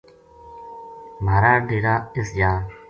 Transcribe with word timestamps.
مھارا 1.25 1.53
ڈیرا 1.67 1.95
اس 2.17 2.27
جا 2.37 2.51